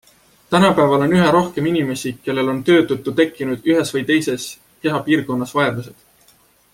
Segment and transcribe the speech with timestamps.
[0.53, 4.49] Tänapäeval on üha rohkem inimesi, kellel on töö tõttu tekkinud ühes või teises
[4.87, 6.05] kehapiirkonnas vaevused.